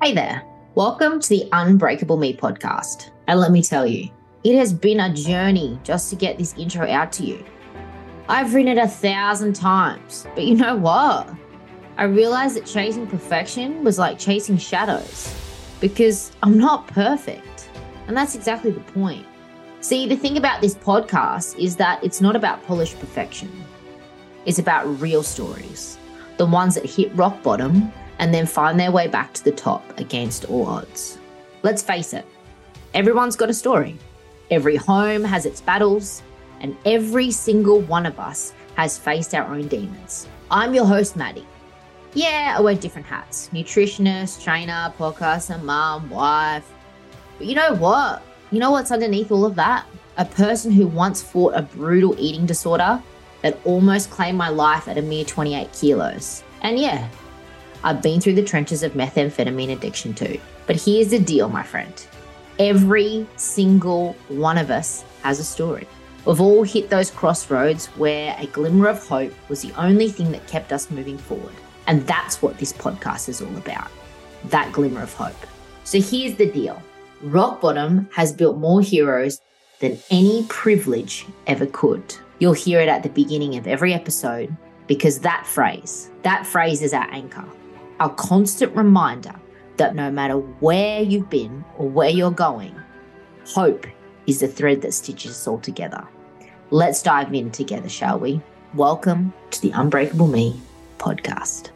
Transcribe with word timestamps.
Hey 0.00 0.14
there. 0.14 0.44
Welcome 0.76 1.18
to 1.18 1.28
the 1.28 1.48
Unbreakable 1.50 2.18
Me 2.18 2.32
podcast. 2.32 3.10
And 3.26 3.40
let 3.40 3.50
me 3.50 3.64
tell 3.64 3.84
you, 3.84 4.08
it 4.44 4.56
has 4.56 4.72
been 4.72 5.00
a 5.00 5.12
journey 5.12 5.76
just 5.82 6.08
to 6.10 6.16
get 6.16 6.38
this 6.38 6.54
intro 6.56 6.88
out 6.88 7.10
to 7.14 7.24
you. 7.24 7.44
I've 8.28 8.54
written 8.54 8.78
it 8.78 8.80
a 8.80 8.86
thousand 8.86 9.54
times, 9.54 10.24
but 10.36 10.44
you 10.44 10.54
know 10.54 10.76
what? 10.76 11.28
I 11.96 12.04
realized 12.04 12.54
that 12.54 12.64
chasing 12.64 13.08
perfection 13.08 13.82
was 13.82 13.98
like 13.98 14.20
chasing 14.20 14.56
shadows 14.56 15.34
because 15.80 16.30
I'm 16.44 16.56
not 16.56 16.86
perfect. 16.86 17.68
And 18.06 18.16
that's 18.16 18.36
exactly 18.36 18.70
the 18.70 18.78
point. 18.78 19.26
See, 19.80 20.06
the 20.06 20.16
thing 20.16 20.36
about 20.36 20.60
this 20.60 20.76
podcast 20.76 21.58
is 21.58 21.74
that 21.74 22.04
it's 22.04 22.20
not 22.20 22.36
about 22.36 22.64
polished 22.68 23.00
perfection, 23.00 23.50
it's 24.46 24.60
about 24.60 25.00
real 25.00 25.24
stories, 25.24 25.98
the 26.36 26.46
ones 26.46 26.76
that 26.76 26.86
hit 26.86 27.12
rock 27.16 27.42
bottom 27.42 27.92
and 28.18 28.32
then 28.32 28.46
find 28.46 28.78
their 28.78 28.92
way 28.92 29.06
back 29.06 29.32
to 29.34 29.44
the 29.44 29.52
top 29.52 29.98
against 29.98 30.44
all 30.46 30.66
odds. 30.66 31.18
Let's 31.62 31.82
face 31.82 32.12
it, 32.12 32.24
everyone's 32.94 33.36
got 33.36 33.50
a 33.50 33.54
story. 33.54 33.96
Every 34.50 34.76
home 34.76 35.24
has 35.24 35.44
its 35.44 35.60
battles, 35.60 36.22
and 36.60 36.76
every 36.84 37.30
single 37.30 37.80
one 37.80 38.06
of 38.06 38.18
us 38.18 38.52
has 38.76 38.98
faced 38.98 39.34
our 39.34 39.52
own 39.52 39.68
demons. 39.68 40.26
I'm 40.50 40.74
your 40.74 40.86
host, 40.86 41.16
Maddie. 41.16 41.46
Yeah, 42.14 42.54
I 42.56 42.60
wear 42.60 42.74
different 42.74 43.06
hats 43.06 43.50
nutritionist, 43.52 44.42
trainer, 44.42 44.92
podcaster, 44.98 45.62
mom, 45.62 46.08
wife. 46.08 46.70
But 47.36 47.46
you 47.46 47.54
know 47.54 47.74
what? 47.74 48.22
You 48.50 48.58
know 48.58 48.70
what's 48.70 48.90
underneath 48.90 49.30
all 49.30 49.44
of 49.44 49.54
that? 49.56 49.86
A 50.16 50.24
person 50.24 50.72
who 50.72 50.86
once 50.86 51.22
fought 51.22 51.54
a 51.54 51.62
brutal 51.62 52.16
eating 52.18 52.46
disorder 52.46 53.02
that 53.42 53.60
almost 53.64 54.10
claimed 54.10 54.38
my 54.38 54.48
life 54.48 54.88
at 54.88 54.98
a 54.98 55.02
mere 55.02 55.24
28 55.24 55.72
kilos. 55.72 56.42
And 56.62 56.78
yeah, 56.78 57.08
I've 57.84 58.02
been 58.02 58.20
through 58.20 58.34
the 58.34 58.44
trenches 58.44 58.82
of 58.82 58.92
methamphetamine 58.92 59.72
addiction 59.72 60.14
too. 60.14 60.40
But 60.66 60.80
here's 60.80 61.08
the 61.08 61.18
deal, 61.18 61.48
my 61.48 61.62
friend. 61.62 62.06
Every 62.58 63.26
single 63.36 64.14
one 64.28 64.58
of 64.58 64.70
us 64.70 65.04
has 65.22 65.38
a 65.38 65.44
story. 65.44 65.86
We've 66.24 66.40
all 66.40 66.64
hit 66.64 66.90
those 66.90 67.10
crossroads 67.10 67.86
where 67.96 68.36
a 68.38 68.46
glimmer 68.46 68.88
of 68.88 69.06
hope 69.06 69.32
was 69.48 69.62
the 69.62 69.72
only 69.80 70.10
thing 70.10 70.32
that 70.32 70.46
kept 70.48 70.72
us 70.72 70.90
moving 70.90 71.16
forward. 71.16 71.54
And 71.86 72.06
that's 72.06 72.42
what 72.42 72.58
this 72.58 72.72
podcast 72.72 73.28
is 73.28 73.40
all 73.40 73.56
about 73.56 73.90
that 74.44 74.70
glimmer 74.72 75.02
of 75.02 75.12
hope. 75.14 75.34
So 75.84 76.00
here's 76.00 76.34
the 76.36 76.50
deal 76.50 76.80
Rock 77.22 77.60
Bottom 77.60 78.08
has 78.12 78.32
built 78.32 78.58
more 78.58 78.80
heroes 78.80 79.40
than 79.80 79.98
any 80.10 80.44
privilege 80.48 81.26
ever 81.46 81.66
could. 81.66 82.14
You'll 82.38 82.52
hear 82.52 82.80
it 82.80 82.88
at 82.88 83.02
the 83.02 83.08
beginning 83.08 83.56
of 83.56 83.66
every 83.66 83.94
episode 83.94 84.54
because 84.86 85.20
that 85.20 85.46
phrase, 85.46 86.10
that 86.22 86.46
phrase 86.46 86.82
is 86.82 86.92
our 86.92 87.08
anchor 87.10 87.44
a 88.00 88.08
constant 88.10 88.74
reminder 88.76 89.34
that 89.76 89.96
no 89.96 90.08
matter 90.08 90.34
where 90.36 91.02
you've 91.02 91.28
been 91.28 91.64
or 91.76 91.88
where 91.88 92.10
you're 92.10 92.30
going, 92.30 92.74
hope 93.44 93.86
is 94.28 94.38
the 94.38 94.46
thread 94.46 94.82
that 94.82 94.94
stitches 94.94 95.32
us 95.32 95.48
all 95.48 95.58
together. 95.58 96.06
Let's 96.70 97.02
dive 97.02 97.34
in 97.34 97.50
together, 97.50 97.88
shall 97.88 98.20
we? 98.20 98.40
Welcome 98.74 99.32
to 99.50 99.60
the 99.60 99.72
Unbreakable 99.72 100.28
Me 100.28 100.60
podcast. 100.98 101.70